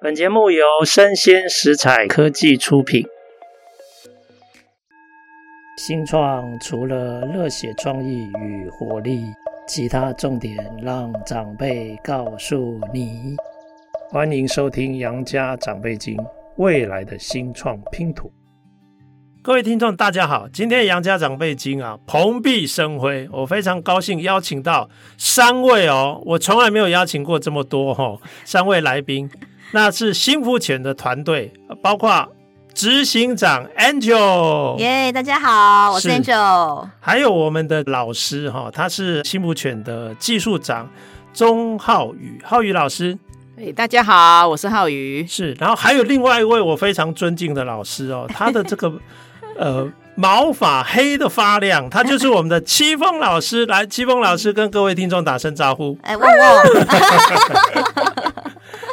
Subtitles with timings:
[0.00, 3.04] 本节目由生鲜食材科技出品。
[5.76, 9.24] 新创除了热血创意与活力，
[9.66, 13.34] 其他重点让长辈告诉你。
[14.08, 16.16] 欢迎收听《杨家长辈经》，
[16.58, 18.30] 未来的新创拼图。
[19.42, 20.48] 各位听众，大家好！
[20.48, 29.30] 今天《杨家长辈经》啊，蓬荜生辉，我非常高兴邀请到三位哦，我从来没有邀请过这么多哦，三位来宾，
[29.72, 32.26] 那是新福犬的团队，包括
[32.72, 40.88] 执行长 Angel，耶，yeah, 大家好，我是 Angel，还有我们的老师哈，他是新福犬的技术长
[41.34, 43.18] 钟浩宇，浩宇老师，
[43.58, 48.92] 哎，大家好，我是浩宇，是，然后还有另外一位我非常尊敬的老师哦， 他的这个。
[49.60, 53.66] 呃，毛发黑的发亮，他就是我们的戚风老师。
[53.66, 55.98] 来，戚风老师跟各位听众打声招呼。
[56.02, 56.64] 哎，汪汪。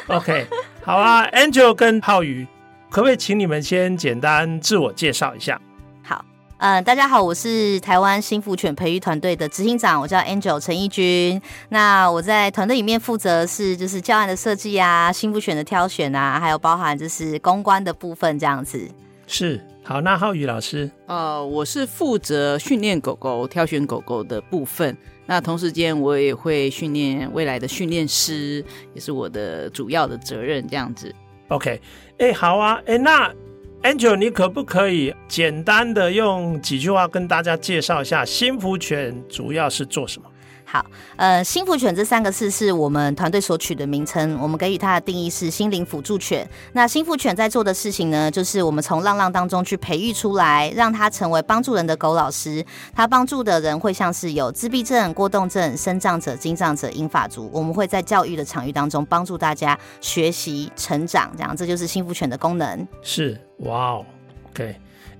[0.17, 0.47] OK，
[0.85, 2.45] 好啊，Angel 跟浩宇，
[2.91, 5.59] 可不可以请你们先简单自我介绍一下？
[6.03, 6.23] 好，
[6.59, 11.41] 嗯、呃，大家好，我是台湾新福犬培育团队的执行长，我叫 Angel 陈义军。
[11.69, 18.87] 那我在团队里面负责是就是教案的设计啊，新福犬的挑选啊，还有包含就是公关的部分这样子。
[19.25, 19.59] 是。
[19.83, 24.95] 好，那浩宇老师，呃，我是负责训练狗狗、挑选狗狗的部分。
[25.25, 30.67] 那同时间，我也会训练未来的训练师，也是我的主要的责任。
[30.67, 31.13] 这样子。
[31.47, 31.81] OK，
[32.17, 33.33] 哎，好啊，哎，那
[33.83, 40.27] Angel，你可不可以简单的用几句话跟大家介绍一下新福犬主要是做什么？
[40.65, 40.85] 好，
[41.15, 44.37] 呃，新福犬这三个字是我们团队所取的名称。
[44.41, 46.45] 我们给予它的定义是心灵辅助犬。
[46.73, 52.65] 那新福犬在做的事情呢，就是我们从浪浪当中去培育出来，让它成为帮助人的狗老师。
[52.93, 57.49] 它帮助的人会像是有自闭症、过动症、身障者、精障者、英法族。
[57.53, 62.87] 我们会在教育的场域当中帮助大家学习成长，这样这就是新福犬的功能。
[63.01, 64.05] 是，哇哦
[64.49, 64.75] ，OK。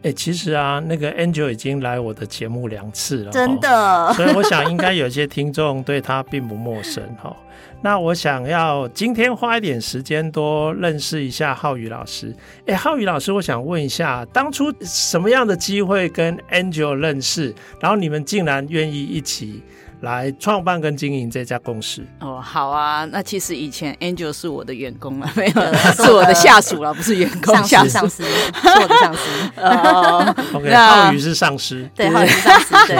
[0.06, 7.36] 哎、欸，其实啊，那个 Angel 已经来我的节目两次了，真的，所以我想应该有些听众对他并不陌生哈。
[7.82, 12.32] 那我想要今天花一点时间多认识一下浩宇老师。
[12.68, 19.64] 哎、欸，浩宇老师，我想问一下，当初什么样的机会跟 Angel 认识，然后你们竟然愿意一起？
[20.06, 23.04] 来创办跟经营这家公司哦，好啊。
[23.06, 25.54] 那其实以前 Angel 是我的员工了， 没有，
[25.94, 29.20] 是我的下属了，不是员工，上司，上司， 是我的上司。
[29.58, 32.96] 哦，OK，浩宇是上司，对，浩宇是上司， 对。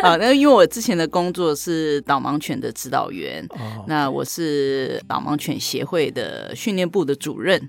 [0.00, 7.60] 好，那因为我之前的工作是导盲犬的指导员，哦，那我是导盲犬协会的训练部的主任。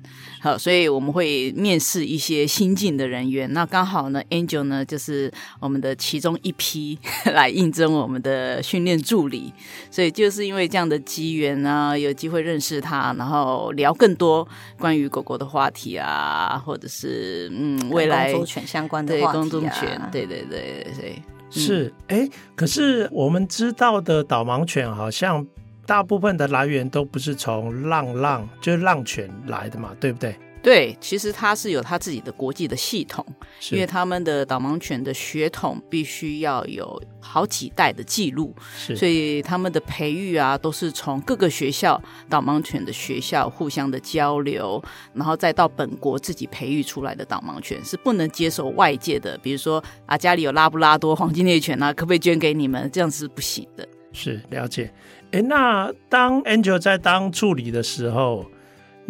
[0.41, 3.51] 好，所以我们会面试一些新进的人员。
[3.51, 6.97] 那刚好呢，Angel 呢就是我们的其中一批
[7.33, 9.53] 来应征我们的训练助理。
[9.91, 14.47] 所以就是因为这样的机缘呢，有机会认识他，然后聊更多
[14.77, 25.45] 关于狗狗的话题啊，或者是嗯未来犬相关的话题啊，对，工作犬，对对对对，是哎，可是我们知道的导盲犬好像。
[25.85, 30.35] 大部分的来源都不是从浪浪，就是浪犬来的嘛，对不对？
[30.61, 33.25] 对，其实它是有它自己的国际的系统，
[33.71, 38.53] 因为他们的导盲犬的血统必须要有好几代的记录，
[38.95, 44.83] 所以他们的培育啊，都是从各个学校导盲犬的学校互相的交流，
[45.13, 52.89] 然后再到本国自己培育出来的导盲犬是不能接受外界的，比如说啊，家里有拉布拉多、黄金猎犬啊，可不可以捐给你们？
[52.91, 53.87] 这样是不行的。
[54.11, 54.91] 是了解。
[55.31, 58.45] 哎，那当 Angel 在当助理的时候，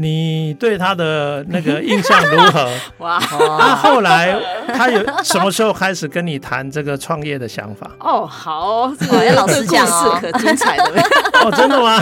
[0.01, 2.71] 你对他的那个印象如何？
[2.99, 3.19] 哇！
[3.59, 4.33] 那后来
[4.73, 7.91] 他有什么时候开始跟你谈这个创业的想法？
[7.99, 10.85] 哦，好，这个老师讲哦，可精彩的
[11.43, 12.01] 哦，真的吗？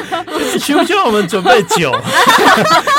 [0.60, 1.90] 需不需要我们准备酒？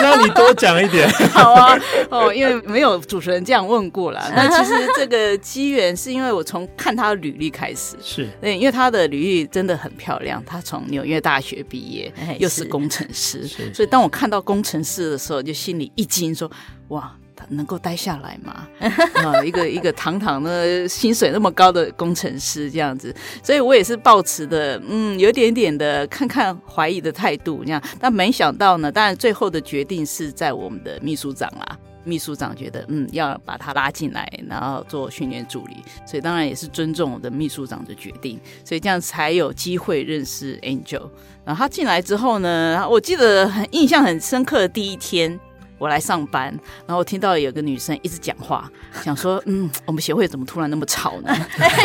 [0.02, 1.08] 让你多讲一点。
[1.32, 1.78] 好啊，
[2.10, 4.32] 哦，因为没有主持人这样问过了。
[4.36, 10.44] 那其实这个机缘是因为我从看他的履历开始，是对，因为他的履历真的很漂亮。
[10.44, 14.39] 他从纽约大学毕业，又是工程师，所以当我看到。
[14.42, 16.50] 工程师的时候，就心里一惊，说
[16.90, 18.68] ：“哇，他能够待下来吗？
[19.24, 27.84] 啊，一个一个堂堂的薪水那么高的工程师这样子，所以我也是抱持的，嗯，有点点的看看怀疑的态度，那样。
[28.00, 31.78] 但没想到呢，当然最后的决定是在我们的秘书长啦。
[32.10, 41.08] 秘书长觉得，嗯，要把他拉进来，然后做训练助理，所以当然也是尊重我的秘书长的决定，所以这样才有机会认识 Angel。
[41.46, 45.40] 然后他进来之后呢，我记得很印象很深刻的第一天，
[45.80, 46.48] 我来上班，
[46.86, 48.70] 然后我听到有个女生一直讲话，
[49.02, 51.36] 想说，嗯，我们协会怎么突然那么吵呢？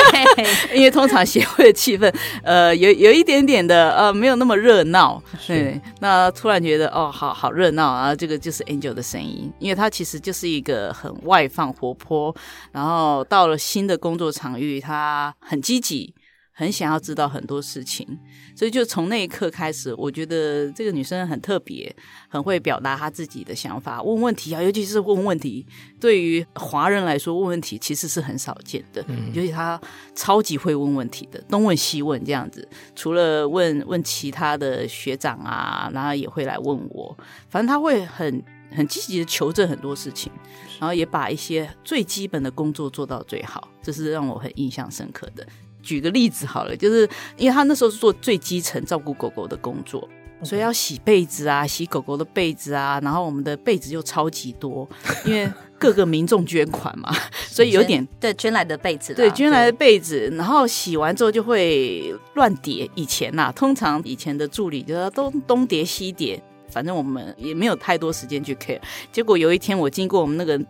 [0.75, 2.13] 因为通常协会的气氛，
[2.43, 5.23] 呃，有有一点点的，呃，没有那么热闹。
[5.47, 8.15] 对，那突然觉得，哦，好好热闹啊！
[8.15, 12.35] 这个就是 Angel 的声音，因为她其实就是一个很外放、活泼，
[12.73, 16.13] 然后到了新的工作场域，她很积极。
[16.57, 18.07] 很想要知道很多事情，
[18.55, 21.95] 所以就从那一刻开始，我觉得这个女生很特别，
[22.29, 25.67] 很会表达她自己的想法，问问题啊，尤其是问问题。
[26.01, 29.81] 对于华人来说，问问题其实是很少见的，嗯、尤其她
[30.15, 32.69] 超级会问问题的，东问西问这样子。
[32.95, 37.19] 除了问问其他的学长啊，然后也会来问我，
[37.49, 38.41] 反正她会很
[38.71, 40.33] 很积极的求证很多事情，
[40.79, 45.45] 然后也把一些最基本的工作做到最好，这是让我很印象深刻的。
[45.85, 50.09] 举个例子好了，就是因为他那时候是做最基层照顾狗狗的工作
[50.43, 54.87] 所以要洗被子啊，洗狗狗的被子啊，然后我们的被子又超级多，
[55.25, 57.15] 因为各个民众捐款嘛，
[57.49, 62.91] 所以有点对捐来的被子，对捐来的被子，然后洗完之后就会乱叠。
[62.95, 68.81] 以前呐、啊，通常以前的助理就是东东叠西叠，反正我们也没有太多时间去 care。
[69.11, 70.61] 结果有一天我经过我们那个。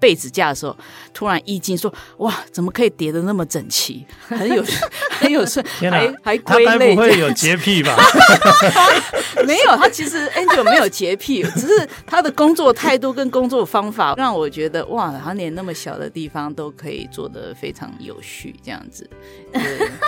[0.00, 0.76] 被子架的时候，
[1.14, 4.04] 突然一惊说：“哇，怎么可以叠的那么整齐？
[4.26, 4.64] 很有
[5.10, 7.96] 很有顺，还还归类。”他该不会有洁癖吧？
[9.46, 19.08] 没有，他其实 Angel 没有洁癖， 只是他的工作态度跟工作方法让我觉得哇，他连那么小的地方都可以做得非常有序，这样子。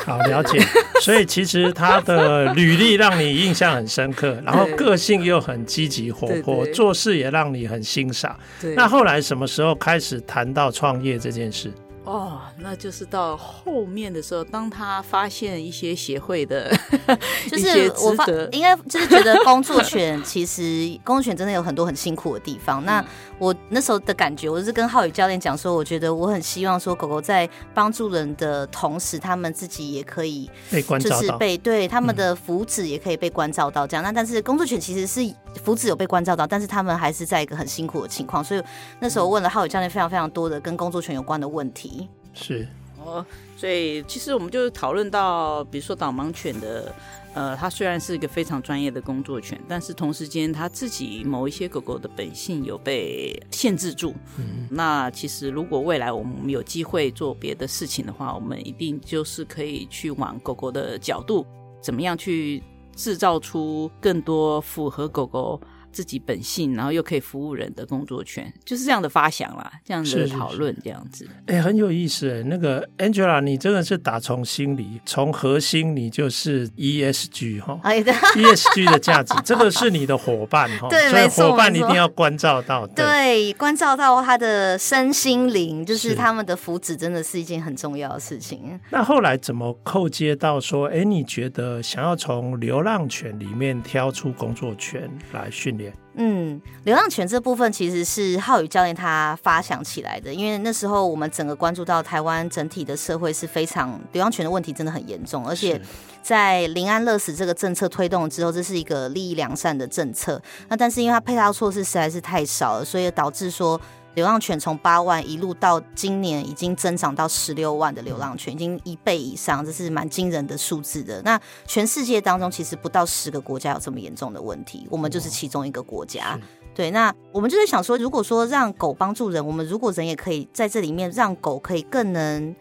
[0.04, 0.58] 好了解，
[1.02, 8.38] 所以其实他的履历让你印象很深刻，然后个性又很积极活泼，做事也让你很欣赏。
[8.76, 11.72] 那后来什么时候开始谈到创业这件事？
[12.04, 16.68] 哦，那就是到后面的时候，当他发现一些协会的，
[17.48, 22.84] 就是我发应该就是觉得工作犬其实工作犬真的有很多很辛苦的地方。
[22.84, 23.04] 那
[23.38, 34.02] 我那时候的感觉，我就是跟浩宇教练讲说，我觉得我很希望说，狗狗在帮助人的同时，他们自己也可以被关照到，就是被对他们的福祉也可以被关照到这样。
[34.02, 35.20] 那但是工作犬其实是
[35.62, 38.42] 福祉有被关照到，但是他们还是在一个很辛苦的情况。
[38.42, 38.62] 所以
[38.98, 41.91] 那时候问了浩宇教练非常非常多的跟工作犬有关的问题。
[42.34, 42.66] 是
[43.04, 43.24] 哦，
[43.56, 46.94] 所以其实我们就讨论到，比如说导盲犬的，
[47.34, 54.14] 呃，它虽然是一个非常专业的工作犬，但是同时间它自己某一些狗狗的本性有被限制住。
[54.38, 61.44] 嗯，那其实如果未来我们有机会做别的事情的话，我们一定就是可以去往狗狗的角度，
[61.82, 62.62] 怎么样去
[62.94, 65.60] 制造出更多符合狗狗。
[65.92, 72.42] 自己本性，然后又可以服务人的工作圈，就是这样的发想啦，这样子的讨论，这样子，哎、欸，很有意思哎。
[72.44, 88.80] 那个 Angela，你真的是打从心里，从核心，你就是 ESG 哈，ESG 的价值，这个是你的伙伴哈， 对，所以伙伴一定要关照到，对，对，关照到他的身心灵，就是他们的福祉，真的是一件很重要的事情。
[88.90, 95.81] 那后来怎么扣接到说，哎，你觉得想要从流浪犬里面挑出工作犬来训练？
[96.14, 105.80] 嗯，流浪犬这部分其实是浩宇教练他发想起来的，因为那时候我们整个关注到台湾整体的社会是非常流浪犬的问题真的很严重，而且
[106.22, 113.80] 在临安乐死这个政策推动之后，这是一个利益良善的政策，那但是因为它配套措施实在是太少了，所以导致说。
[114.14, 121.22] 流浪犬从八万一路到今年已经增长到十六万的流浪犬，已经一倍以上，这是蛮惊人的数字的。
[121.22, 126.38] 那全世界当中其实不到十个国家有这么严重的问题，我们就是其中一个国家。
[126.74, 132.54] 对，那我们就是想说，如果说让狗帮助人，我们如果人也可以在这里面让狗可以更能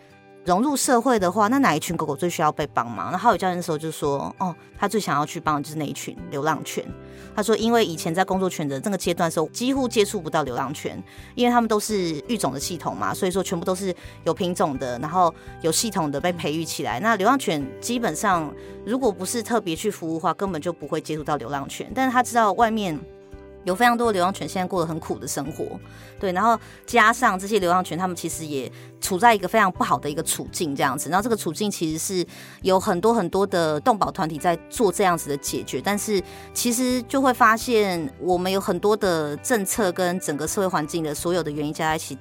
[0.43, 3.11] 融入社会的话，那哪一群狗狗最需要被帮忙？
[3.11, 6.83] 那浩宇教练的时候就说，哦，他最想要去帮的就是那一群流浪犬。
[7.35, 11.01] 他说：“因为以前在工作犬的这个阶段的时候，几乎接触不到流浪犬，
[11.35, 13.95] 因为他们都是育种的系统嘛，所以说全部都是
[14.25, 16.99] 有品种的，然后有系统的被培育起来。
[16.99, 21.89] 那流浪犬基本上，如果不是特别去服务的话，根本就不会接触到流浪犬。
[21.95, 22.99] 但是他知道外面。”
[23.63, 25.79] 有非常多的流浪犬现在过得很苦的生活，
[26.19, 31.09] 对，然后加上这些流浪犬，他们其实也处在一个非常不好的一个处境，这样子。
[31.09, 32.25] 然后这个处境其实是
[32.63, 36.21] 有很多很多的动保团体在做这样子的解决，但是
[36.53, 42.17] 其实就会发现，我们有很多的政策跟整个社会环境的所有的原因加在一起，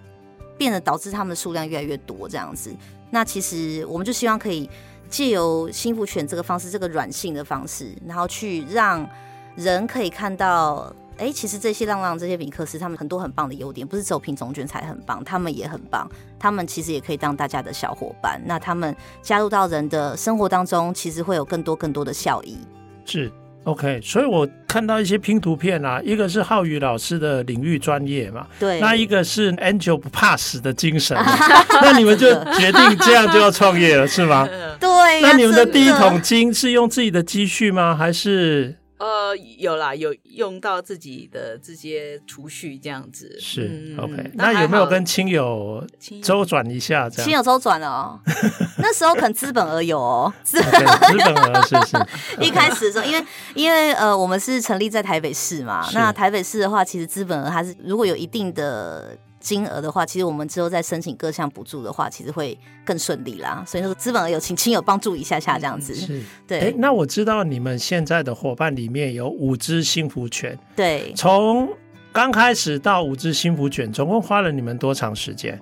[0.59, 2.70] 变得导致他们的数量越来越多这样子。
[3.11, 4.68] 那其实我们就希望可以
[5.09, 9.09] 借由幸福犬这个方式，这个软性的方式，然后去让
[9.56, 10.94] 人可以看到。
[11.20, 16.10] 哎，其实这些浪浪、这些米克斯，他们很多很棒的优点，不是只有品种犬才很棒，他们也很棒。
[16.38, 18.40] 他们其实也可以当大家的小伙伴。
[18.46, 22.56] 那他们加入到人的生活当中，其实会有更多更多的效益。
[23.04, 23.30] 是
[23.64, 31.14] ，OK，所以我看到一些拼图片啊，一个是浩宇老师的领域专业嘛，对，那一个是 Angel 不怕死的精神，
[31.82, 34.48] 那你们就决定这样就要创业了，是吗？
[34.80, 37.94] 对，那你们的第一桶金是用自己的积蓄吗？
[37.94, 38.74] 还是？
[39.00, 44.30] 呃，有啦，有用到自己的这些储蓄这样子，是、嗯、OK。
[44.35, 45.83] 那有没有跟亲友
[46.23, 47.25] 周转一下这样？
[47.25, 48.21] 亲友周转哦，
[48.76, 51.97] 那时候可能资本额有哦，资、okay, 本额是是。
[52.45, 59.16] 一开始的时候，因为因为呃，我们是成立在台北市嘛，那台北市的话，其实资本额还是如果有一定的。
[59.40, 63.64] 金额的话，其实我们之后再申请各项补助的话，其实会更顺利啦。
[63.66, 65.94] 所以说，资本额有请亲友帮助一下下这样子。
[65.94, 66.61] 是， 对。
[66.61, 70.59] 哎，那我知道你们现在的伙伴里面有五只幸福犬。
[70.76, 71.12] 对。
[71.16, 71.68] 从
[72.12, 75.61] 刚开始到五只幸福犬，总共花了你们多长时间？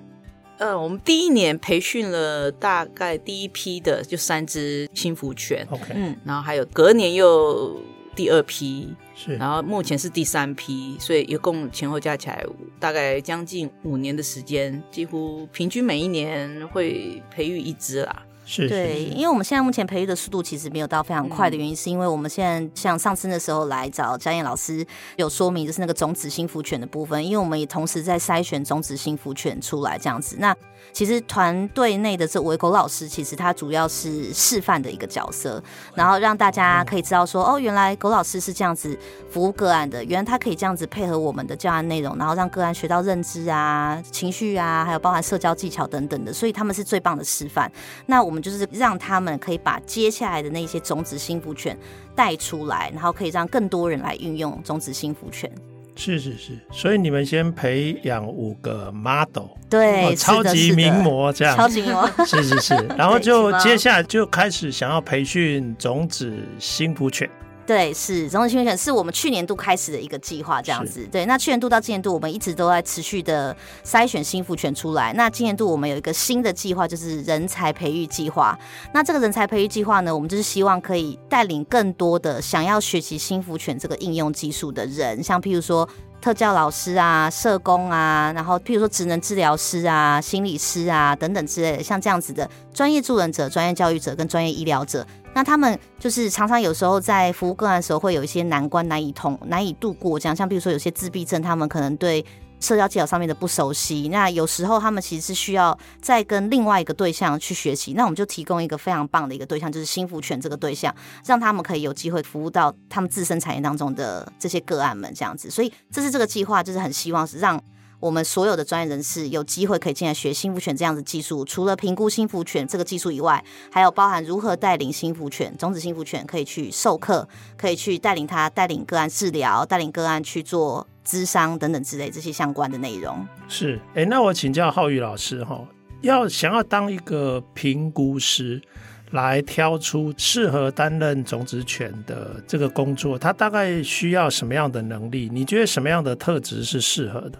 [0.57, 5.65] 呃，我们第一年培训了大概第一批的就三只幸福犬。
[5.71, 5.93] OK。
[5.95, 7.81] 嗯，然后还有隔年又。
[8.15, 12.41] 第二批是，然后目前是第三批，所以一共前后加起来
[12.79, 18.25] 大概将近五年的时间，几乎平均每一年会培育一只啦。
[18.51, 24.83] 是，对，因为我们现在目前培育的速度其实没有到非常快的原因，是因为我们现在像上次的时候来找佳燕老师
[25.17, 30.35] 有说明，就是那个种子幸福犬的部分，因为我们也同时在筛选种子幸福犬出来这样子。
[30.39, 30.55] 那
[30.91, 35.61] 其实团队内的这位狗老师，其实他主要是示范的一个角色，
[35.93, 38.97] 然后让大家可以知道说，哦，原来狗老师是这样子
[39.29, 47.71] 服务个案的，原来他可以这样子配合我们的教案内容，然后让个案学到认知啊、情绪啊，还有包含社交技巧等等的，所以他们是最棒的示范。
[48.07, 48.38] 那我们。
[48.41, 51.77] 就是让他们可以把接下来的那些种子幸福犬
[52.15, 55.49] 带出来，然后可以让更多人来运用种子幸福权。
[55.95, 67.29] 是是是，所以你们先培养五个 model，对，超级名模这样，超级名模， 是是是，然后就 接下来就开始想要培训种子幸福犬。
[67.69, 71.07] 对，是种子幸福犬是我们去年度开始的一个计划，这样子。
[71.11, 75.13] 对，那去年度到今年度，我们一直都在持续的筛选新福权出来。
[75.13, 78.57] 那今年度我们有一个新的计划，就是人才培育计划。
[78.91, 85.87] 那这个人才培育计划呢，我们就是希望可以带领更多的想要学习新福权这个应用技术的人，像譬如说
[86.21, 95.05] 特教老师啊、社工啊，然后譬如说职能治疗师啊、心理师啊等等之类的，像这样子的专业助人者、专业教育者跟专业医疗者。
[95.33, 102.25] 那他们就是常常有时候在服务个案的时候，会有一些难关难以通难以度过，这样像比如说有些自闭症，他们可能对
[102.59, 110.93] 社交技巧上面的不熟悉，那有时候他们其实是需要再跟另外一个对象去学习，那我们就提供一个非常棒的一个对象，就是幸福犬这个对象，
[111.25, 117.61] 让他们可以有机会服务到他们自身产业当中的这些个案们这样子，所以这是这个计划，就是很希望是让。
[118.01, 133.27] 我们所有的专业人士有机会可以进来学幸福犬这样的技术，除了评估幸福犬这个技术以外，还有包含如何带领幸福犬、种子幸福犬可以去授课，可以去带领他带领个案治疗，带领个案去做咨商等等之类这些相关的内容。
[133.47, 135.59] 是，哎，那我请教浩宇老师哈，
[136.01, 138.61] 要想要当一个评估师，
[139.09, 145.27] 来挑出适合担任种子犬的这个工作，他大概需要什么样的能力？
[145.33, 147.39] 你觉得什么样的特质是适合的？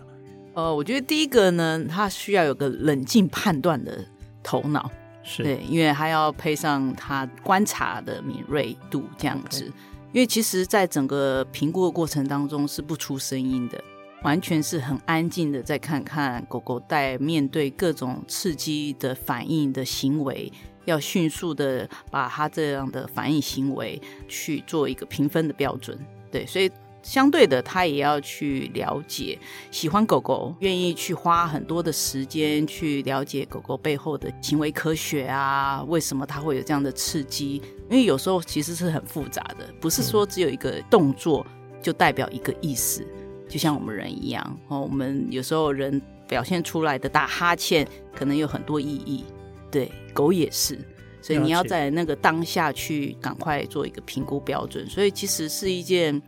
[0.55, 4.03] 呃，我觉得第一个呢，他需要有个冷静判断的
[4.41, 4.89] 头脑，
[5.23, 9.65] 是对，因为他要配上他观察的敏锐度这样子。
[9.65, 9.71] Okay.
[10.12, 13.84] 因为其实，在整个评估的过程当中是不出声音的，
[14.24, 20.51] 完全是很安静的，在看看狗狗在面对各种刺激的反应的行为，
[20.86, 25.98] 要迅速的把它这样的反应行为去做一个评分的标准。
[26.32, 26.72] 对，所以。
[27.01, 29.39] 相对的，他也要去了解
[29.72, 37.62] 喜欢狗狗，愿意去花很多的时间去了解狗狗背后的行为科学啊，为什么它会有这样的刺激？
[37.89, 41.46] 因为有时候其实是很复杂的，不是说只有一个动作
[41.82, 43.08] 就代表一个意思。
[43.48, 49.24] 就像我们人一样，哦，我们有时候人表现出来的打哈欠可能有很多意义，
[49.72, 50.77] 对，狗也是，
[51.22, 54.88] 所以你要在那个当下去赶快做一个评估标准。
[54.88, 56.22] 所以其实是一件。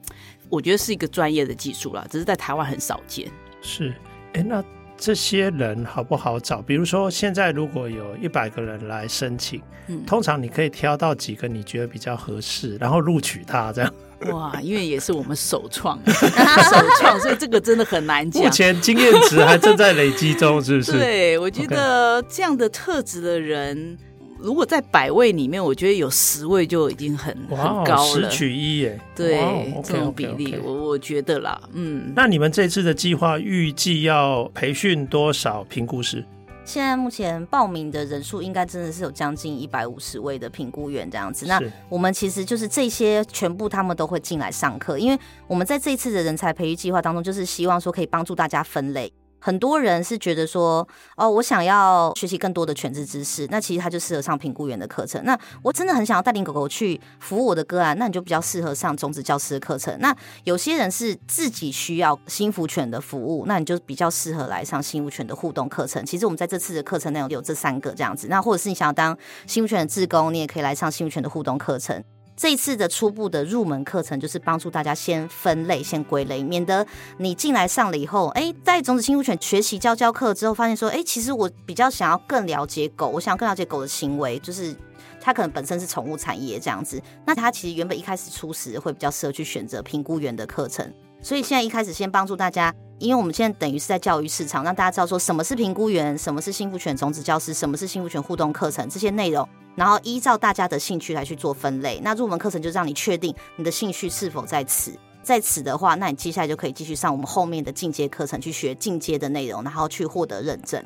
[0.51, 3.31] 我觉得是一个专业的技术啦，只是在台湾很少见。
[3.61, 3.93] 是，
[4.33, 4.63] 哎，那
[4.97, 6.61] 这些人好不好找？
[6.61, 13.93] 比如说，现在如果有一百个人来申请，嗯，通常你可以挑到几个你觉得比较合适，然后录取他这样。
[14.31, 18.43] 哇，因为也是我们首创， 首创，所以这个真的很难讲。
[18.43, 20.91] 目前经验值还正在累积中，是不是？
[20.99, 23.97] 对，我觉得这样的特质的人。
[24.41, 28.99] 如果在百位里面，我觉得有十位就已经很很高了，十取一耶。
[29.15, 30.63] 对，wow, okay, 这种比例，okay, okay.
[30.63, 32.11] 我我觉得啦，嗯。
[32.15, 36.25] 那你们这次的计划预计要培训多少评估师？
[36.63, 41.47] 现在目前报名的人数应该真的是有将近一百五十位的评估员这样子。
[41.47, 49.11] 那我们其实就是这些全部他们都会进来上课，因为我们在这一次的人才培育计划当中，就是希望说可以帮助大家分类。
[49.41, 55.21] 很多人是觉得说，哦，我想要学习更多的犬只知识，那其实他就适合上评估员的课程。
[55.25, 59.97] 那我真的很想要带领狗狗去服务我的个案，那你就比较适合上种子教师的课程。
[59.99, 66.05] 那有些人是自己需要心福犬的服务，那你就比较适合来上心福犬的互动课程。
[66.05, 69.17] 其实我们在这次的课程内容有这三个这样子，那或者是你想要当
[69.47, 72.03] 心福犬的志工，你也可以来上心福犬的互动课程。
[72.41, 76.83] 这一次的初步的入门课程，就是帮助大家先分类、先归类，免得
[77.19, 84.75] 你进来上了以后，哎，在种子心福犬学习教教课之后，发现说，哎，其实我比较想要更了解狗，我想要更了解狗的行为，就是
[85.19, 90.91] 它可能本身是宠物产业这样子，那它其实原本一开始初始会比较适合去选择评估员的课程，
[91.21, 92.73] 所以现在一开始先帮助大家。
[92.99, 101.99] 因为我们现在等于是在教育市场，让大家知道说什么是评估员，什么是幸福犬种子教师，什么是幸福犬互动课程这些内容，然后依照大家的兴趣来去做分类。
[102.03, 110.79] 那入门课程就让你确定你的兴趣是否在此，在此的话，那你接下来就可以继续上我们后面的进阶课程去学进阶的内容，然后去获得认证。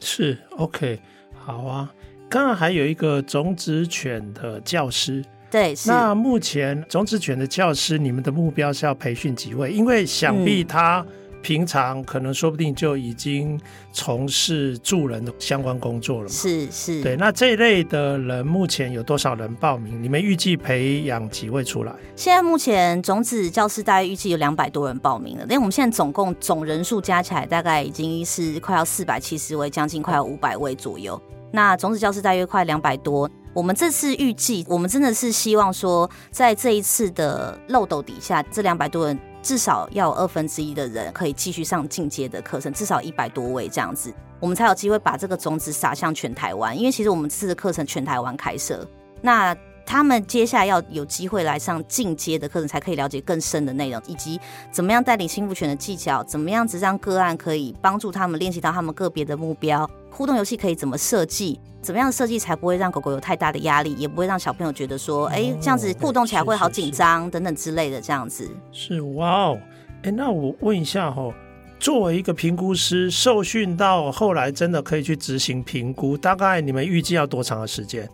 [0.00, 0.98] 是 OK，
[1.38, 1.92] 好啊。
[2.30, 5.88] 刚刚还有一个种子犬的教师，对，是。
[5.88, 9.72] 那目前种子犬的教师，你们的目标是要培训几位？
[9.72, 11.14] 因为想必他、嗯。
[11.40, 13.58] 平常可能说不定就已经
[13.92, 16.28] 从事助人的相关工作了嘛。
[16.28, 17.14] 是是，对。
[17.14, 20.02] 那这一类的人目前有多少人报名？
[20.02, 21.92] 你们预计培养几位出来？
[22.16, 31.18] 现在目前种子教师大概预计有两百多人报名了，因为我们现在总共总人数加起来大概已经是快要四百七十位，将近快要五百位左右。
[31.52, 33.30] 那种子教室大约快两百多。
[33.54, 39.18] 我们这次预计，我们真的是希望说，在这一次的漏斗底下，这两百多人。
[39.40, 46.76] 至少要有二分之一的人可以继续上进阶的课程，至少一百多位这样子，我们才有机会把这个种子撒向全台湾。
[46.76, 48.86] 因为其实我们这次的课程全台湾开设，
[49.22, 49.56] 那
[49.88, 54.38] 他们接下来要有机会来上进阶的课程，才可以了解更深的内容，以及
[54.70, 59.88] 怎么样带领幸福犬的技巧，怎么样子让个案可以帮助他们练习到他们个别的目标。
[60.10, 61.58] 互动游戏可以怎么设计？
[61.80, 68.46] 怎么样的设计才不会让狗狗有太大的压力，也不会让小朋友觉得说，哎、欸，这样子互动起来会好紧张等等之类的，这样子。
[68.70, 69.58] 是哇哦，
[70.02, 71.32] 哎、欸，那我问一下哈，
[71.80, 78.06] 作为一个评估师，受训到后来真的可以去执行评估，大概你们预计要多长的时间？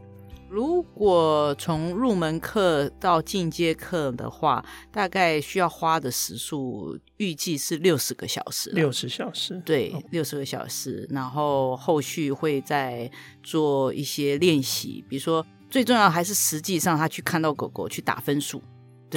[0.54, 8.70] 如果从入门课到进阶课的话，大概需要花的时数预计是六十个小时。
[8.70, 11.08] 六十小时，对，六十个小时。
[11.10, 13.10] 然后后续会再
[13.42, 18.62] 做一些练习，比如说最重要还是实际上他去看到狗狗去打分数。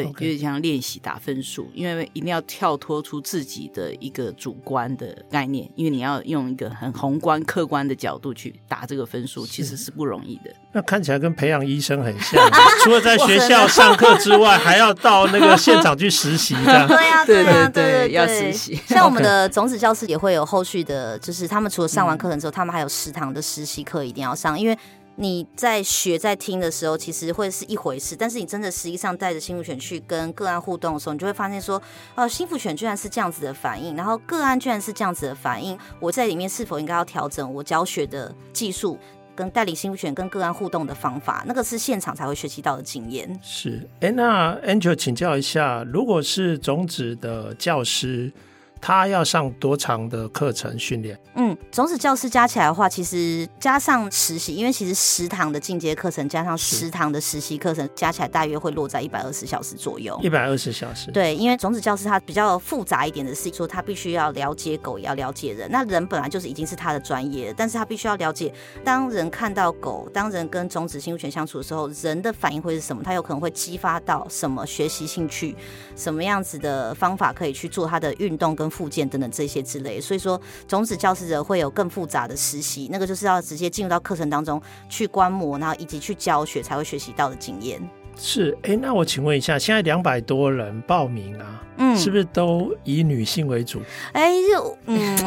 [0.03, 10.53] 对，有点像练习打分数，因为一定要跳脱出自己的一个主观的概念，因为你要用一个很宏观、客观的角度去打这个分数，其实是不容易的。
[10.73, 12.49] 那看起来跟培养医生很像，
[12.83, 16.87] 除了在学校上课之外，还要到那个现场去实习，这样。
[16.87, 18.75] 对呀，对呀，对对，要实习。
[18.87, 24.77] 像我们的种子教室也会有后续的，就是他们除了上完课程之后，他们还有食堂的实习课一定要上，因为。
[25.19, 31.81] 你在学在听的时候，其实会是一回事，但是你真的实际上带着心福犬去跟个案互动的时候，你就会发现说，
[32.13, 38.95] 哦，心福犬居然是这样子的反应，然后个案居然是这样子的反应，我在里面是否应该要调整我教学的技术，
[39.35, 43.39] 跟带领心福犬跟个案互动的方法，那个是现场才会学习到的经验。
[43.41, 48.31] 是，哎，那 Angel 请教一下，如果是种子的教师。
[48.81, 51.19] 他要上多长的课程训练？
[51.35, 60.19] 嗯，种子教师加起来的话，其实加上实习，因为其实十堂的进阶课程加上十堂的实习课程，加起来大约会落在一百二十小时左右。
[60.23, 61.11] 一百二十小时。
[61.11, 65.69] 对，因为种子教师他比较复杂一点的是说，他必须要了解狗，也要了解人。
[65.71, 73.03] 那人本来就是已经是他的专业，但是他必须要了解，当人看到狗，当人跟种子新物犬相处的时候，人的反应会是什么？
[73.03, 75.55] 他有可能会激发到什么学习兴趣？
[75.95, 87.81] 什么样子的方法可以去做他的运动跟附件等等这些之类，所以说种子教师者会有更复杂的实习，那个就是要直接进入到课程当中去观摩，然后以及去教学才会学习到的经验。
[88.19, 93.79] 是，哎、欸，那我请问一下，现在两百多人报名啊，嗯，是不是都以女性为主？
[94.11, 95.17] 哎、欸，就嗯，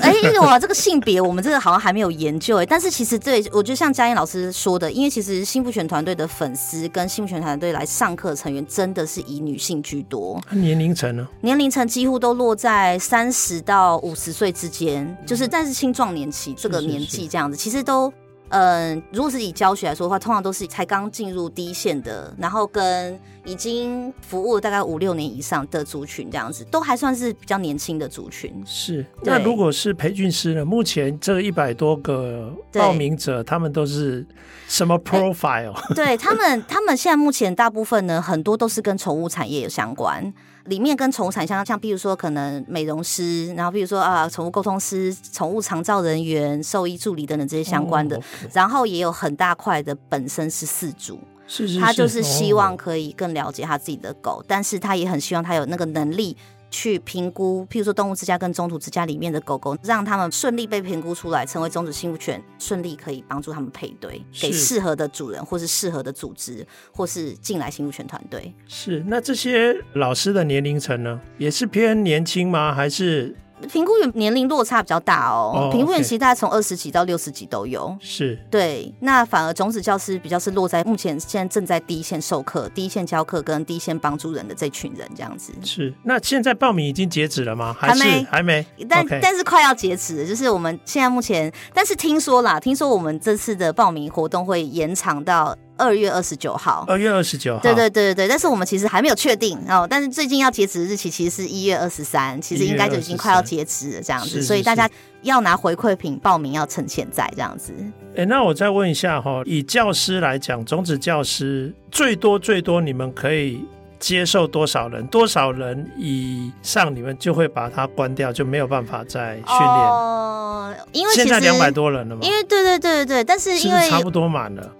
[0.00, 10.40] 哎、欸，哇，这个性别我们这个好像还没有研究哎、欸，但是其实对，我觉得像佳音老师说的，因为其实心福犬团队的粉丝跟心福犬团队来上课成员真的是以女性居多。
[10.50, 11.28] 年龄层呢？
[11.42, 18.12] 年龄层几乎都落在三十到五十岁之间，就是但是青壮年期这个年纪这样子，其实都。
[18.48, 28.52] 嗯，如果是以教学来说的话，通常都是才刚进入第一线的，然后跟已经服务了大概五六年以上的族群这样子，都还算是比较年轻的族群。
[28.64, 30.64] 是，那如果是培训师呢？
[30.64, 34.26] 目前这一百多个报名者，他们都是
[34.68, 35.72] 什么 profile？
[35.72, 40.32] 欸、对他们，他们现在目前大部分呢，很多都是跟宠物产业有相关。
[40.66, 56.36] 里面跟宠物产业相关，像比如说可能美容师，然后比如说啊，宠物沟通师、宠物长照人员、兽医助理等等这些相关的，哦 okay、然后也有很大块的本身是饲主，是是是，他就是希望可以更了解他自己的狗，哦、但是他也很希望他有那个能力。
[56.76, 68.52] 去评估，譬如说动物之家跟中途之家里面的狗狗，让他们顺利被评估出来，成为终止幸福犬，顺利可以帮助他们配对，给适合的主人，或是适合的组织，或是进来幸福犬团队。
[68.68, 72.74] 是，那这些老师的年龄层呢，也是偏年轻吗？
[72.74, 73.34] 还是？
[73.70, 77.96] 评估员年龄落差比较大哦，评估员其实大概从二十几到六十几都有。
[78.00, 85.52] 是，对，那反而种子教师比较是落在目前现在正在第一线授课、第一线教课跟第一线帮助人的这群人这样子。
[85.62, 87.74] 是，那现在报名已经截止了吗？
[87.78, 88.22] 还没？
[88.24, 95.56] 还没，但 Okay 但是快要截止了，就是我们现在目前，但是听说啦，听说我们这次的报名活动会延长到。
[95.76, 99.86] 二月二十九号，二月二十九号，对对对对对，但是我们其实还没有确定哦。
[99.88, 104.88] 但是最近要截止的日期其实是一月二十三，其实应该就已经快要截止了这样子，所以大家
[105.22, 107.72] 要拿回馈品报名要趁现在这样子。
[108.16, 113.62] 哎，那我再问一下哈，以教师来讲，种子教师最多最多你们可以
[113.98, 115.06] 接受多少人？
[115.08, 119.60] 多少人以上你们就会把它关掉，就没有办法再训练？
[119.60, 122.22] 哦，因为现在两百多人了嘛。
[122.22, 124.72] 因为对对对对对，但是因为差不多满了。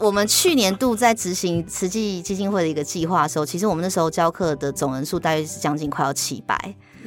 [0.00, 6.56] 我们去年度在执行慈济基金会的一个计划的时候，其实我们那时候教课的总人数大约是将近快要七百。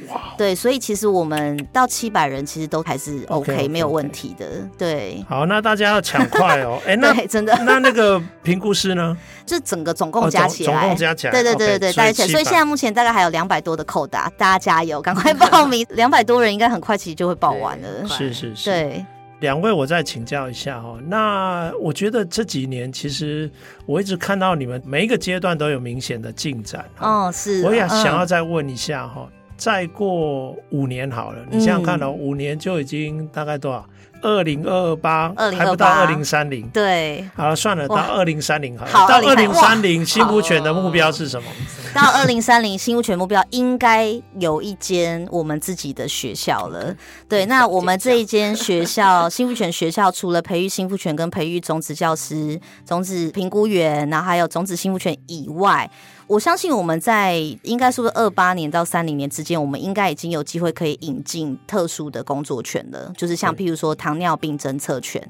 [0.08, 0.20] 哇！
[0.36, 4.46] 对，所以其实我们到七百人，其实都还是 OK，, okay, okay 没有问题的。
[4.76, 5.24] 对。
[5.28, 6.80] 好，那大家要抢快哦。
[6.86, 9.16] 哎，那真的， 那那个评估师呢？
[9.46, 12.28] 就整个总共加起来，哦、总,总共加起来，对对对对对，加起来。
[12.28, 15.86] 所以现在目前大概还有两百多的扣打，大家加油，赶快报名。
[15.94, 18.08] 两百多人应该很快其实就会报完了。
[18.08, 18.70] 是是是。
[18.70, 19.06] 对。
[19.42, 20.96] 两位，我再请教一下哈。
[21.08, 23.50] 那我觉得这几年其实
[23.84, 26.88] 我一直看到你们每一个阶段都有明显的进展。
[26.98, 27.62] 哦，是。
[27.64, 33.84] 我也想要再问一下哈，嗯、再过五年好了，你想想看哦，五年就已经大概多少？
[34.22, 36.66] 二零二八，还不到二零三零。
[36.68, 38.90] 对，好了，算了，到二零三零好了。
[38.90, 41.48] 好，到二零三零，幸福犬的目标是什么？
[41.94, 44.08] 到二零三零，幸福犬目标应该
[44.38, 46.94] 有一间我们自己的学校了。
[47.28, 55.90] 对，那我们这一间学校，幸福犬学校，除了培育幸福犬跟培育种子教师、种子评估员，然后还有种子幸福犬以外。
[56.32, 65.22] 我相信我们在应该说二八年到三零年之间，我们应该已经有机会可以引进特殊的工作权了，就是像譬如说糖尿病侦测权。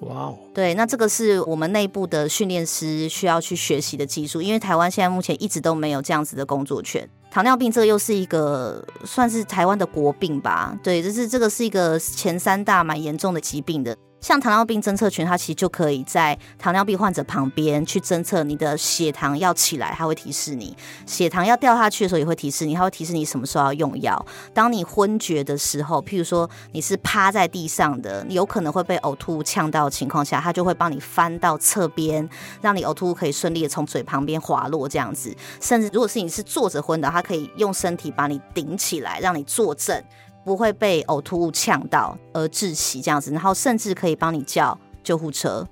[0.00, 7.08] 哇哦，对，那这个是我们内部的训练师需要去学习的技术，因为台湾现在目前一直都没有这样子的工作权。
[7.30, 10.78] 糖尿病这个又是一个算是台湾的国病吧？
[10.82, 13.96] 对，就是这个是一个前三大蛮严重的疾病的。
[14.20, 20.74] 像糖尿病侦测犬，它其实就可以在糖尿病患者旁边去侦测你的血糖要起来，它会提示你；
[21.06, 22.74] 血糖要掉下去的时候，也会提示你。
[22.74, 24.26] 它会提示你什么时候要用药。
[24.52, 32.28] 当你昏厥的时候，譬如说你是趴在地上的，有可能会被呕吐物呛到的情况下，它就会帮你翻到侧边，
[32.60, 35.34] 让你呕吐物可以顺利的从嘴旁边滑落这样子。
[35.60, 40.02] 甚至如果是你是坐着昏的，它可以用身体把你顶起来，让你坐正。
[40.44, 45.66] 不会被呕吐物呛到而窒息这样子，然后甚至可以帮你叫救护车。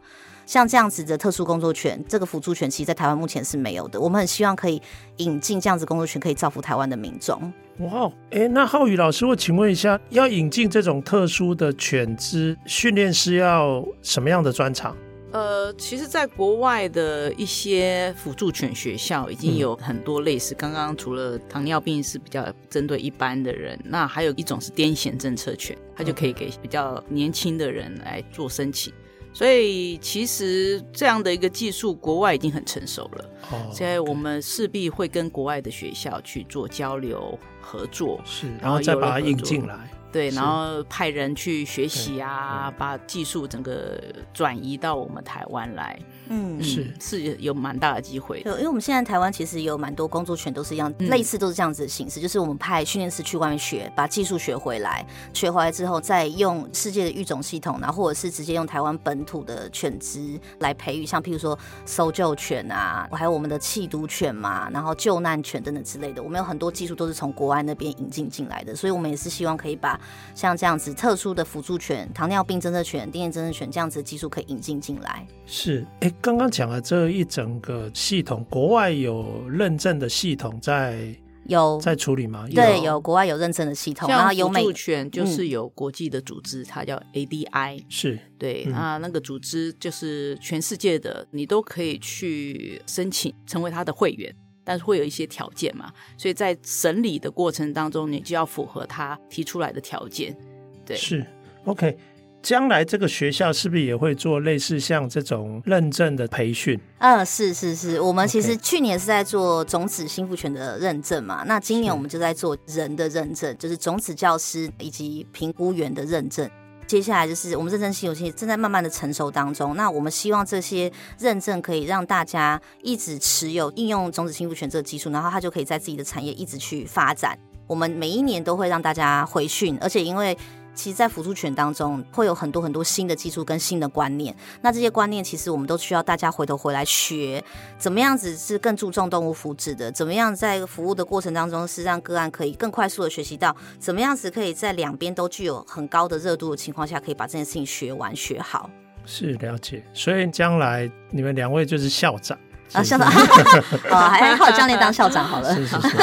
[0.46, 4.00] 像这样子的特殊工作犬，这个辅助犬其实，在台湾目前是没有的。
[4.00, 4.80] 我们很希望可以
[5.18, 7.38] 引进这样子工作犬，可以造福台湾的民众。
[7.80, 14.96] 哇，哎，那浩宇老师，我请问一下，要引进这种特殊的犬只，训练师要什么样的专长？
[15.30, 20.54] 呃，其实，在国外的一些辅助犬学校已经有很多类似。
[20.54, 28.90] 刚刚除了糖尿病是比较针对一般的人，那还有一种是癫痫政策犬，它就可以给比较年轻的人来做申请。
[29.34, 33.30] 所以，其实这样的一个技术，国外已经很成熟了。
[33.50, 39.90] 哦，所以我们势必会跟国外的学校去做交流合作，是，然后再把它引进来。
[40.10, 44.00] 对，然后派人去学习啊，把技术整个
[44.32, 45.98] 转移到我们台湾来。
[46.30, 46.92] 嗯，是。
[47.00, 48.42] 是有蛮大的机会。
[48.42, 69.98] 对，因为我们现在台湾其实有蛮多工作犬都是一样，嗯、类似都是这样子的形式，就是我们派训练师去外面学，把技术学回来，学回来之后再用世界的育种系统，然后或者是直接用台湾本土的犬只来培育，像譬如说搜救犬啊，还有我们的弃毒犬嘛，然后救难犬等等之类的，我们有很多技术都是从国外那边引进进来的，所以我们也是希望可以把
[70.34, 75.26] 像这样子特殊的辅助犬、糖尿病侦测犬、癫痫侦测犬这样子的技术可以引进进来。
[75.46, 81.14] 是，哎，刚刚讲了这一整个系统，国外有认证的系统在。
[81.46, 82.46] 有在处理吗？
[82.54, 94.34] 对，有国外有认证的系统，然后有辅助犬就是有国际的组织，嗯、它叫 ADI，是对、嗯、啊，那个组织就是全世界的，你都可以去申请成为它的会员，
[94.68, 100.36] 但是会有一些条件嘛，所以在审理的过程当中，你就要符合他提出来的条件。
[100.84, 101.24] 对，是
[101.64, 101.96] OK。
[102.42, 106.78] 将来这个学校是不是也会做类似像这种认证的培训？
[106.98, 116.48] 嗯，是是是，我们其实去年是在做种子幸福犬的认证嘛，那今年我们就在做人的认证，就是种子教师以及评估员的认证。
[116.88, 127.38] 接下来就是我们认证系统正在慢慢的成熟当中，那我们希望这些认证可以让大家一直持有应用种子幸福权这个技术，然后它就可以在自己的产业一直去发展。
[127.66, 130.34] 我们每一年都会让大家回训，而且因为
[130.78, 134.32] 其实，在辅助犬当中，会有很多很多新的技术跟新的观念。
[134.62, 137.42] 那这些观念，其实我们都需要大家回头回来学，
[137.76, 139.90] 怎么样子是更注重动物福祉的？
[139.90, 148.70] 怎么样在服务的过程当中，是让个案可以更快速的学习到，怎么样子可以在两边都具有很高的热度的情况下，可以把这件事情学完学好。
[149.04, 152.38] 是了解，所以将来你们两位就是校长。
[152.72, 153.08] 啊，校长，
[153.90, 155.54] 哦，还好教练当校长好了。
[155.54, 155.96] 是是是。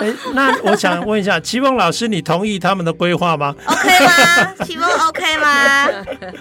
[0.00, 4.54] 哎，那我想问一下，奇峰老师，你同意他们的规划吗？OK 吗？
[4.64, 5.88] 奇峰 OK 吗？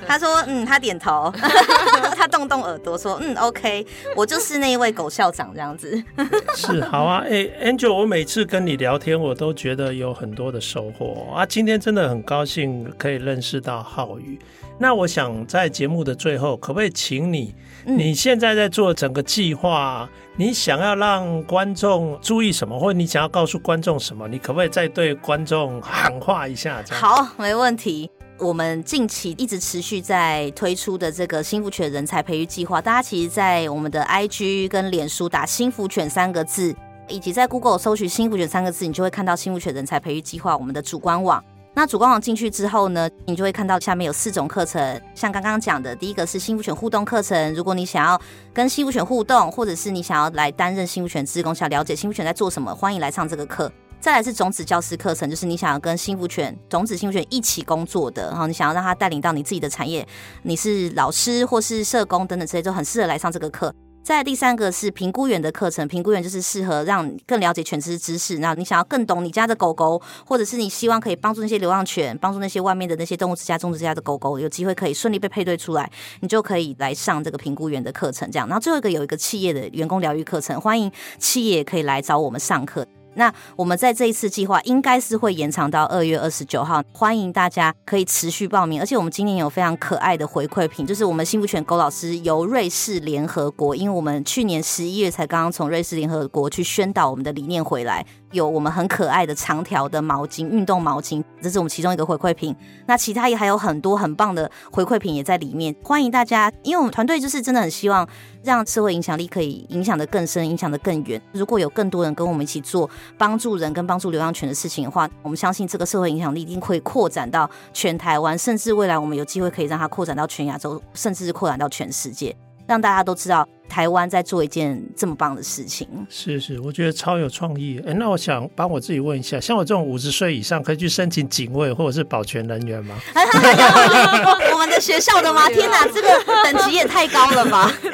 [0.08, 1.34] 他说，嗯，他点头，
[2.16, 6.02] 他动动耳朵说，嗯，OK，我就是那一位狗校长这样子。
[6.56, 7.24] 是，好啊。
[7.28, 11.46] 哎，Angel，我每次跟你聊天，我都觉得有很多的收获啊。
[11.46, 14.40] 今天真的很高兴可以认识到浩宇。
[14.80, 17.56] 那我想在节目的最后，可不可以请你？
[17.86, 20.08] 你现在在做整个计划，
[20.40, 24.28] 你想要让观众注意什么，或者你想要告诉观众什么？
[24.28, 26.84] 你可不可以再对观众喊话一下？
[26.92, 28.08] 好，没问题。
[28.38, 36.76] 我们近期一直持续在推出的这个新福犬人才培育计划，大家其实，在我们的 IG 跟脸书打“新福犬”三个字，
[37.08, 41.44] 以及在 Google 搜寻“新福犬”三个字，你就会看到新福犬人才培育计划我们的主官网。
[41.78, 47.54] 那主官网进去之后呢，你就会看到下面有四种课程，像刚刚讲的，第一个是幸福犬互动课程。
[47.54, 48.20] 如果你想要
[48.52, 53.72] 跟幸福犬互动，或者是你想要来担任幸福犬志工，想了解幸福犬在做什么，欢迎来上这个课。
[54.00, 60.04] 再来是种子教师课程，就是你想要跟幸福犬、种子幸福犬一起工作的，然后你想要让他带领到你自己的产业，
[60.42, 63.72] 你是老师或是社工等等之类，就很适合来上这个课。
[64.08, 75.92] 再第三个是评估员的课程，评估员就是适合让更了解犬只知识，然后你想要更懂你家的狗狗，或者是你希望可以帮助那些流浪犬，帮助那些外面的那些动物之家、种植之家的狗狗有机会可以顺利被配对出来，
[76.22, 78.32] 你就可以来上这个评估员的课程。
[78.32, 80.90] 这样，然后最后一个有一个企业的员工疗愈课程，欢迎
[81.20, 82.88] 企业可以来找我们上课。
[83.18, 88.80] 那我们在这一次计划应该是会延长到二月二十九号，欢迎大家可以持续报名。
[88.80, 98.06] 而且我们今年有非常可爱的回馈品，就是我们幸福犬狗老师由瑞士联合国，因为我们去年十一月才刚刚从瑞士联合国去宣导我们的理念回来。
[98.32, 102.56] 有我们很可爱的长条的毛巾，运动毛巾，这是我们其中一个回馈品。
[102.86, 106.52] 那其他也还有很多很棒的回馈品也在里面，欢迎大家。
[106.64, 108.08] 因为我们团队就是真的很希望
[108.44, 111.22] 让社会影响力可以影响得更深，影响得更远。
[111.32, 122.36] 如果有更多人跟我们一起做帮助人跟帮助流浪犬的事情的话，我们相信这个社会影响力一定会扩展到全台湾，甚至未来我们有机会可以让它扩展到全亚洲，甚至是扩展到全世界。
[122.68, 127.82] 让大家都知道台湾在做一件这么棒的事情，是是，我觉得超有创意。
[127.86, 132.96] 哎，那我想帮我自己问一下，像我这种五十岁以上可以去申请警卫或者是保全人员吗？
[134.54, 135.48] 我们的学校的吗？
[135.50, 136.08] 天哪，这个
[136.44, 137.72] 等级也太高了吧！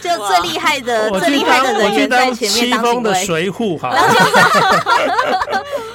[0.00, 3.10] 就最厉害的、最厉害的人员在前面当警卫。
[3.10, 3.92] 的随扈好。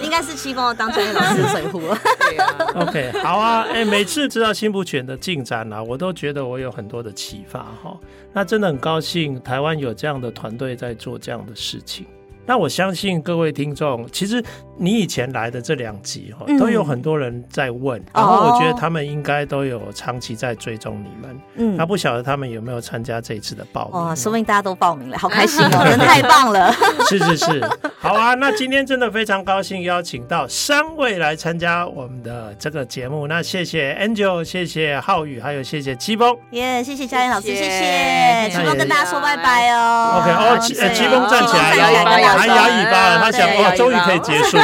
[0.01, 1.97] 应该是七峰当专业老师随扈了。
[2.19, 2.55] 对啊。
[2.75, 3.65] OK，好啊。
[3.71, 7.97] 哎，每次知道心辅犬的进展啊，我都觉得我有很多的启发哈。
[8.33, 12.05] 那真的很高兴，台湾有这样的团队在做这样的事情。
[12.45, 14.43] 那我相信各位听众，其实
[14.77, 21.39] 你以前来的这两集哈，都有很多人在问，嗯、然后我觉得他们应该都有长期在追踪你们。
[21.55, 23.93] 嗯，那不晓得他们有没有参加这一次的报名？
[23.93, 26.73] 哇，说不定大家都报名了，好开心哦， 人太棒了。
[27.07, 33.27] 是是是，好啊，那今天真的非常高兴邀请到三位来参加我们的这个节目。
[33.27, 36.35] 那谢谢 Angel，谢谢浩宇，还有谢谢七峰。
[36.51, 40.19] 耶，谢谢嘉玲老师，谢谢七峰跟大家说拜拜哦。
[40.19, 42.32] OK，哦，七七峰站起来。
[42.37, 44.63] 还摇尾巴了，他想哇，终于可以结束了。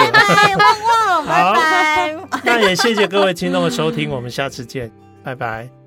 [1.27, 2.15] 拜拜。
[2.43, 4.91] 那也谢谢各位听众的收听，我们下次见，
[5.23, 5.78] 拜拜。